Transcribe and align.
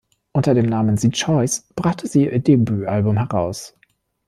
Unter 0.31 0.55
dem 0.55 0.65
Namen 0.65 0.97
„The 0.97 1.11
Choice“ 1.11 1.67
brachten 1.75 2.07
sie 2.07 2.25
ihr 2.25 2.39
Debütalbum 2.39 3.17
heraus. 3.17 3.75